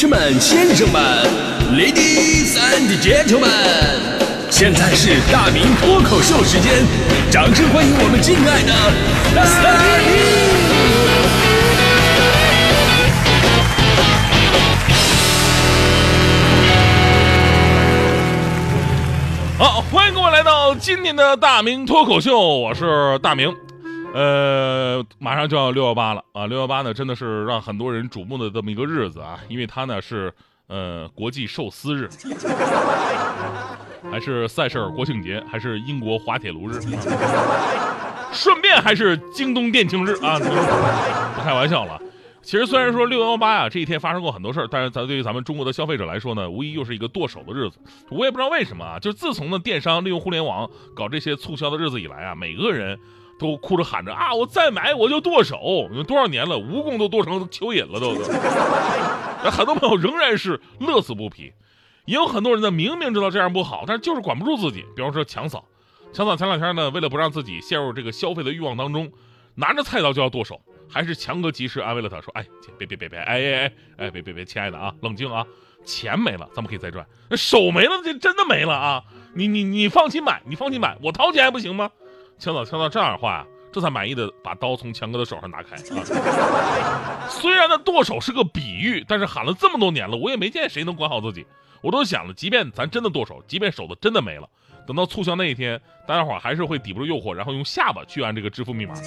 [0.00, 0.98] 士们、先生们
[1.74, 3.44] ，Ladies and Gentlemen，
[4.48, 6.72] 现在是大明脱口秀时间，
[7.30, 8.72] 掌声欢迎我们敬爱的
[9.34, 9.98] 大
[19.58, 19.58] 明！
[19.58, 23.54] 好，欢迎各位来到今年的大明脱口秀，我是大明。
[24.12, 26.46] 呃，马上就要六幺八了啊！
[26.46, 30.34] 六幺八呢，真的是让很多人瞩目的这么一个日子啊，因为它呢是
[30.66, 32.10] 呃国际寿司日，
[34.10, 36.80] 还是塞舌尔国庆节，还是英国滑铁卢日，
[38.32, 40.40] 顺便还是京东店庆日啊！
[41.36, 42.02] 不开玩笑了。
[42.42, 47.78] 其实虽然说六幺八呀这一天发生过很多事儿，但是咱对于咱们中国的消费者来说呢，无疑又是一个剁手的日子。
[48.10, 52.98] 我也不知道为什么啊，就自从呢电商利用互联网搞这些促销的日子以来啊，每个人。
[53.40, 54.34] 都哭着喊着啊！
[54.34, 58.14] 我再买我就剁手，多少年了，蜈蚣都剁成蚯蚓了都。
[59.42, 61.50] 那很多朋友仍然是乐此不疲，
[62.04, 64.84] 也有很多人呢，明明知道这样不好，但是就是管不住自己。
[64.94, 65.64] 比方说强嫂，
[66.12, 69.10] 强嫂前两天呢，为了不让自己陷入这个消费的欲望当中，
[69.54, 72.44] 拿着菜刀就要剁手，还是强哥及时安慰了她，说：“哎，
[72.76, 75.46] 别别别别，哎哎哎哎，别别别，亲爱的啊，冷静啊，
[75.86, 79.02] 钱没了，咱们可以再赚，那手没了，这真的没了啊！
[79.32, 81.90] 你你你放心买，你放心买，我掏钱还不行吗？”
[82.40, 87.28] 强嫂听到这样的话呀，这才满意的把刀从强哥的手上拿开 啊。
[87.28, 91.46] 虽然那剁手是个比喻，但是喊了这么多年了，我也没见谁能管好自己。
[91.82, 94.48] 我都想了，即便咱真的剁手，即便手子真的没了，
[94.86, 98.94] 等到促销那一天，大家伙还是会抵不住诱惑，然后用下巴去按这个支付密码。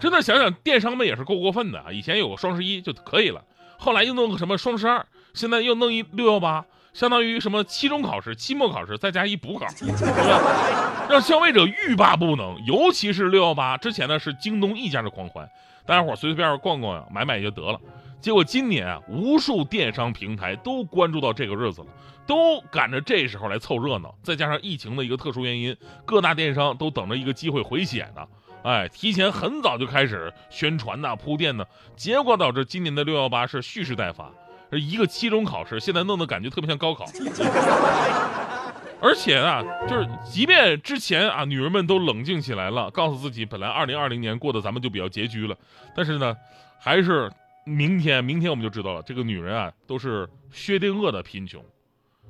[0.00, 1.86] 真的想想，电商们也是够过分的啊！
[1.92, 3.42] 以前有个双十一就可以了，
[3.78, 6.64] 后来又弄个什么双十二，现在又弄一六幺八。
[6.94, 11.06] 相当于什么期中考试、期末考试，再加一补考，对吧？
[11.10, 12.56] 让消费者欲罢不能。
[12.64, 15.50] 尤其是六幺八之前呢，是京东一家的狂欢，
[15.84, 17.78] 大家伙随随便便逛逛呀，买买就得了。
[18.20, 21.88] 结果今年啊，无数电商平台都关注到这个日子了，
[22.28, 24.14] 都赶着这时候来凑热闹。
[24.22, 25.76] 再加上疫情的一个特殊原因，
[26.06, 28.24] 各大电商都等着一个机会回血呢。
[28.62, 31.64] 哎，提前很早就开始宣传呐、铺垫呢，
[31.96, 34.30] 结果导致今年的六幺八是蓄势待发。
[34.70, 37.04] 一个期中考试，现在弄得感觉特别像高考，
[39.00, 45.56] 而且啊，就是即便之前啊，女人们都冷静起来了，告诉自己，本来二零二零年过得咱们就比较拮据了，
[45.94, 46.34] 但是呢，
[46.80, 47.30] 还是
[47.64, 51.62] 明天，明天我们就知道了，这个女人啊，都是薛定谔的贫穷，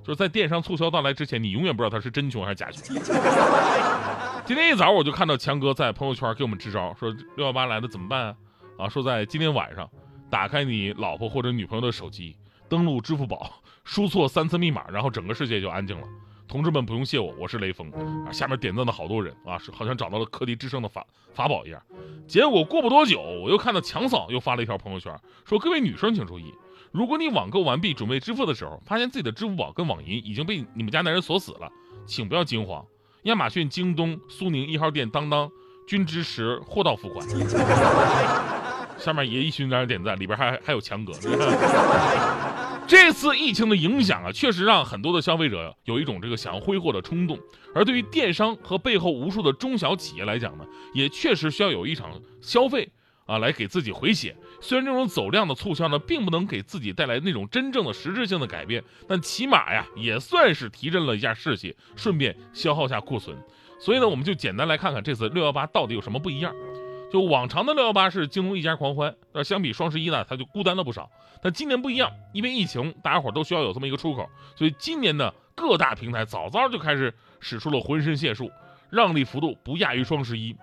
[0.03, 2.95] 就是在电商促销到来之前，你永远不知道她是真穷还是假穷。
[4.45, 8.35] 今天一早我就看到强哥在朋友圈给我们支招，说六幺八来了怎么办啊？
[8.79, 9.89] 啊，说在今天晚上。
[10.31, 12.37] 打开你老婆或者女朋友的手机，
[12.69, 16.07] 登录支付宝，输错三次密码，然后整个世界就安静了。
[16.47, 17.91] 同志们不用谢我，我是雷锋
[18.27, 18.31] 啊！
[18.31, 21.83] 下面点赞的好多人啊，是好像找到了科技制胜的法法宝一样。
[22.29, 26.53] 结果过不多久，我又看到强嫂又发了一条朋友圈，说各位女生请注意，
[26.93, 31.69] 如果你网购完毕准备支付的时候，发现自己的支付宝跟网银已经被你们家男人锁死了，
[32.07, 32.85] 请不要惊慌，
[33.23, 35.51] 亚马逊、京东、苏宁一号店、当当
[35.89, 37.27] 均支持货到付款。
[39.05, 41.13] 下面也一群人点赞，里边还还有强哥。
[42.89, 47.39] 这次疫情的影响啊，确实让很多的消费者有一种这个想要挥霍的冲动。
[47.75, 50.65] 而对于电商和背后无数的中小企业来讲呢，
[50.95, 52.89] 也确实需要有一场消费
[53.27, 54.35] 啊，来给自己回血。
[54.63, 63.37] 虽然这种走量的促销呢，并不能给自己带来那种真正的实质性的改变，但起码呀，也算是提振了一下士气，顺便消耗下库存。
[63.79, 66.55] 所以呢，我们就简单来看看这次六幺八到底有什么不一样。
[67.15, 71.09] 就往常的六幺八是京东一家狂欢，那相比双十一呢，它就孤单了不少。
[71.41, 78.51] 但今年不一样，因为疫情，大家伙都需要有这么一个出口，所以今年呢，各大平台早早就开始使出了浑身解数，
[78.91, 80.57] 让利幅度不亚于双十一。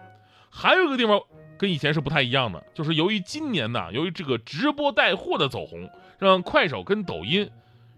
[0.49, 1.21] 还有一个地方
[1.57, 5.89] 跟以前是不太一样的，就是由于今年呢，由于这个直播带货的走红，
[6.19, 7.49] 让快手跟抖音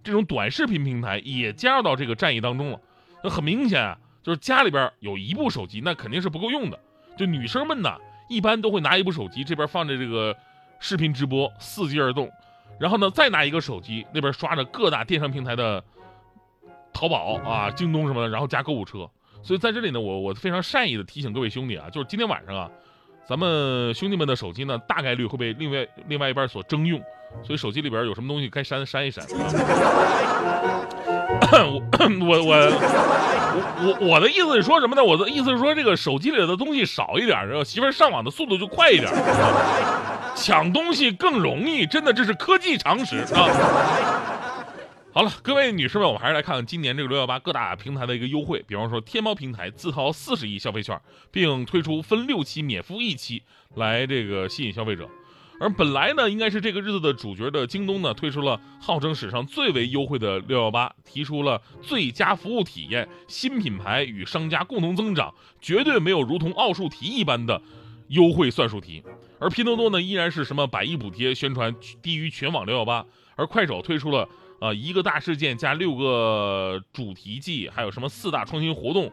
[0.04, 2.80] 这种短视频平台也加入到这个战役当中了。
[3.24, 6.80] 那很明显啊，就是家里边有一部手机，那肯定是不够用的。
[7.18, 7.98] 就女生们呢。
[8.28, 10.36] 一般都会拿一部手机，这边放着这个
[10.80, 12.32] 视频直播，伺机而动，
[12.80, 15.84] 然后呢再拿一个手机，那边刷着各大电商平台的
[16.92, 19.10] 淘宝啊、京东什么的，然后加购物车。
[19.42, 22.72] 所以在这里呢，我我非常善意的提醒各位兄弟啊，就是今天晚上啊，
[23.28, 27.02] 咱们兄弟们的手机呢，大概率会被另外另外一半所征用，
[27.44, 29.26] 所以手机里边有什么东西该删删一删。
[31.62, 31.82] 我
[32.30, 33.34] 我 我。
[33.54, 35.04] 我我的意思是说什么呢？
[35.04, 39.12] 我的意思是说，这个手机里的东西少一点，然后媳妇上网的速度就快一点，
[40.36, 43.46] 抢东西更容易，真的这是科技常识啊！
[45.14, 48.64] 好了，各位女士们，我们还是来看看今年这个六幺八各大平台的一个优惠。
[48.68, 51.00] 比方说，天猫平台自掏四十亿消费券，
[51.30, 53.44] 并推出分六期免付一期
[53.76, 55.08] 来这个吸引消费者。
[55.60, 67.62] 而本来呢，应该是这个日子的主角的京东呢，推出了号称史上最为优惠的六幺八，提出了最佳服务体验、新品牌与商家共同增长，绝对没有如同奥数题一般的
[68.10, 69.04] 优惠算术题。
[69.40, 73.06] 而拼多多呢，依然是什么百亿补贴，宣传低于全网六幺八。
[73.36, 74.28] 而快手推出了
[74.60, 79.12] 呃一个大事件加六个主题季，还有什么四大创新活动。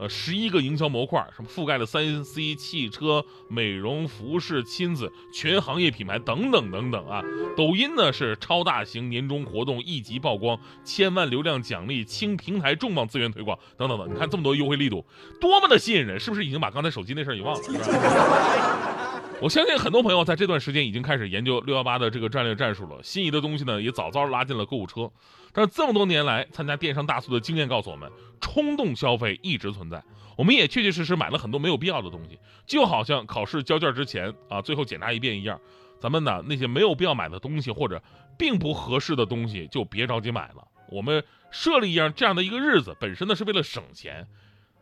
[0.00, 7.22] 呃，十一个营销模块，什么覆盖了三 C、汽车、美容、服饰、亲子全行业品牌等等等等啊。
[7.54, 14.08] 抖音呢是超大型年终活动一级曝光，千万流量奖励，轻平台重磅资源推广等等等。
[14.10, 15.04] 你看这么多优惠力度，
[15.38, 16.18] 多么的吸引人！
[16.18, 18.99] 是不是已经把刚才手机那事儿给忘了？
[19.42, 25.10] 我相信很多朋友在这段时间已经开始研究六幺八的这个战略战术了，心仪的东西呢也早早拉进了购物车。
[25.54, 30.02] 但是这么多年来参加电商大促的经验告诉我们，冲动消费一直存在。
[30.36, 35.58] 我们也确确实实买了很多没有必要的东西，就好像考试交卷之前啊，最后检查一遍一样。
[35.98, 38.02] 咱们呢那些没有必要买的东西或者
[38.36, 40.68] 并不合适的东西，就别着急买了。
[40.90, 44.26] 我们设立一样这样的一个日子，本身呢是为了省钱，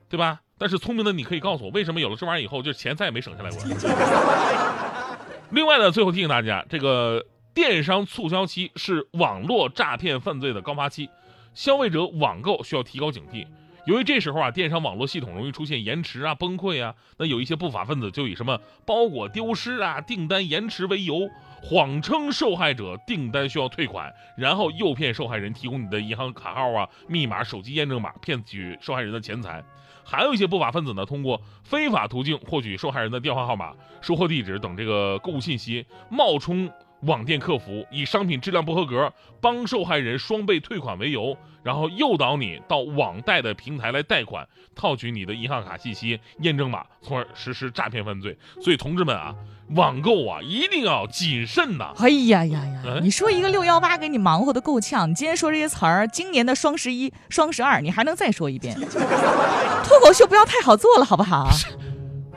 [0.09, 0.41] 对吧？
[0.59, 3.61] 但是聪明的你可以告诉我，为什么有了这玩意儿以后，就钱再也没省下来过？
[5.51, 7.25] 另外呢，最后提醒大家，这个。
[7.55, 11.11] 电商促销期是网络诈骗犯罪的高发期，
[11.55, 13.45] 消费者网购需要提高警惕。
[13.85, 21.29] 由于这时候啊，电商网络系统容易出现延迟啊、崩溃啊，那有一些不法分子就以什么包裹丢失啊、订单延迟为由，
[21.61, 29.65] 谎称受害者订单需要退款，然后诱骗受害人提供你的银行卡号啊、密码、手机验证码，骗取受害人的钱财。
[30.11, 36.73] 还有一些不法分子呢，通过非法途径获取受害人的电话号码、收货地址等这个购物信息，冒充。
[37.03, 48.37] 网店客服以商品质量不合格、帮受害人双倍退款为由，然后诱导你到网贷的平台来贷款，套取你的银行卡信息、验证码，从而实施诈骗犯罪。
[48.61, 49.33] 所以，同志们啊，
[49.77, 51.93] 网购啊一定要谨慎呐！
[51.99, 52.99] 哎呀呀呀！
[53.01, 58.75] 你说一个六幺八给你忙活的够呛，你今天说这些词儿，今年的双十一、双十二，你还能再说一遍？
[59.85, 61.49] 脱口秀不要太好做了，好不好？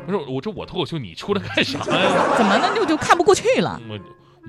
[0.06, 2.36] 不是我这我脱口秀，你出来干啥呀？
[2.38, 2.72] 怎么呢？
[2.76, 3.82] 就就看不过去了？
[3.90, 4.00] 我。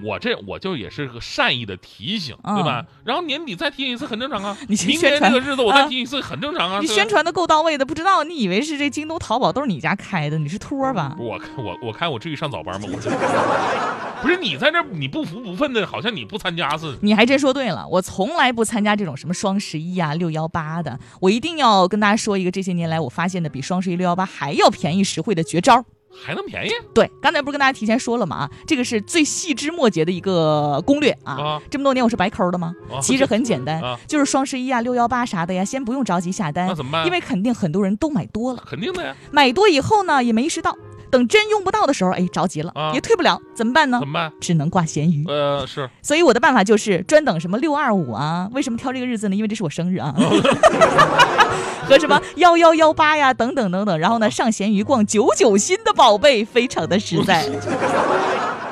[0.02, 2.84] 我这我就也是个善意的提醒，对吧？
[3.04, 4.56] 然后年底再提醒一次很正常啊。
[4.68, 6.78] 你明年这个日子我再提醒一次很正常啊。
[6.80, 10.38] 你宣传的够到位的，不知道你以为是这京东、淘宝都是你家开的？
[10.38, 11.14] 你是托吧？
[11.18, 12.88] 我我我开我至于上早班吗？
[12.90, 16.98] 我不是你在这你不服不忿的，好像你不参加似的。
[17.02, 20.98] 你还真说对了，我从来不参加这种什么双十一啊、六幺八的。
[21.20, 25.84] 我一定要跟大家说一个这些年来我发现的比双十一、六幺八还要便宜实惠的绝招。
[26.12, 26.70] 还能便宜？
[26.94, 28.36] 对，刚才不是跟大家提前说了吗？
[28.36, 31.60] 啊，这个是最细枝末节的一个攻略啊！
[31.70, 32.74] 这么多年我是白抠的吗？
[33.00, 36.66] 其实很简单，就是双十一啊、六幺八啥的呀，先不用着急下单。
[36.66, 37.06] 那怎么办？
[37.06, 38.62] 因为肯定很多人都买多了。
[38.66, 39.14] 肯定的呀。
[39.30, 40.76] 买多以后呢，也没意识到。
[41.12, 43.98] 等真用不到的时候，哎，着急了，也退不了，怎么办呢？
[44.00, 44.32] 怎么办？
[44.40, 45.26] 只能挂咸鱼。
[45.28, 45.88] 呃，是。
[46.00, 48.48] 所以我的办法就是专等什么六二五啊？
[48.52, 49.36] 为什么挑这个日子呢？
[49.36, 50.14] 因为这是我生日啊。
[51.86, 53.98] 和什么幺幺幺八呀，等等等等。
[53.98, 57.46] 然后呢，上闲鱼逛九九新的宝贝，非常的实在。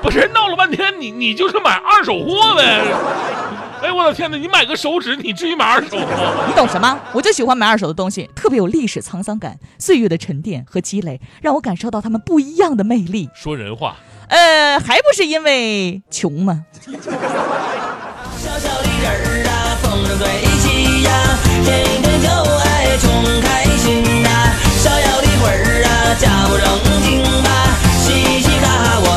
[0.00, 2.82] 不是闹了半天，你你就是买二手货呗。
[3.82, 4.36] 哎，我的天哪！
[4.36, 6.06] 你买个手指，你至于买二手吗？
[6.46, 7.00] 你懂什么？
[7.12, 13.30] 我就喜欢买二手的东西，特别有历史沧桑感，岁月的沉淀和积累，让我感受到他们不一样的魅力。
[13.34, 13.96] 说人话，
[14.28, 16.66] 呃，还不是因为穷吗？
[16.84, 16.90] 小
[18.58, 20.26] 小的人儿啊，风生水
[20.60, 23.08] 起呀，天天就爱穷
[23.40, 24.28] 开心呐，
[24.82, 25.88] 逍遥的魂儿啊，
[26.20, 26.68] 假不正
[27.02, 27.48] 经吧，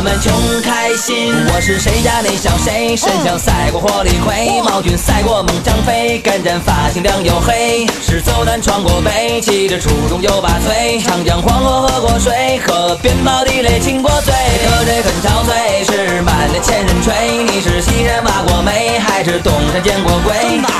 [0.03, 1.33] 们穷开心。
[1.47, 2.95] 我是谁家那小谁？
[2.95, 14.33] 身强赛过火李逵，毛俊赛过猛张飞，干战发型亮又黑，是走南闯过北，骑着出中又把嘴，长江黄河喝过水，河边冒地雷亲过嘴，
[14.67, 17.13] 喝水很憔悴，是满脸千人吹。
[17.47, 20.35] 你是西山挖过煤，还是东山见过鬼？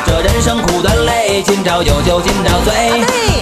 [0.06, 2.74] 这人生苦短累，今朝有酒今朝醉，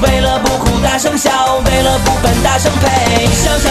[0.01, 1.31] 为了不哭大声笑，
[1.65, 3.25] 为了不笨大声呸。
[3.33, 3.70] 小小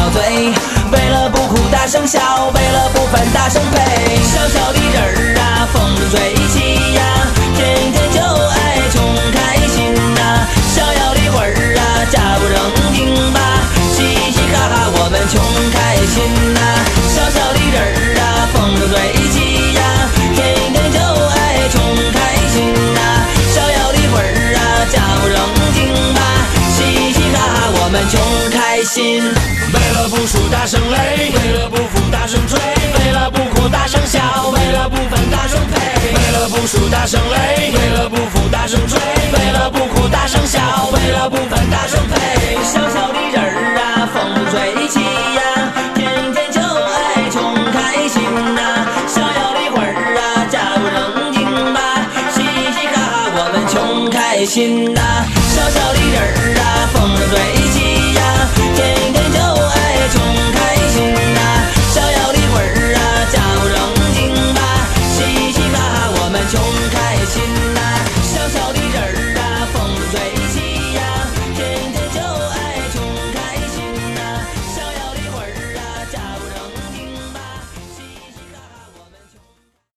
[36.91, 38.17] 大声雷，为了不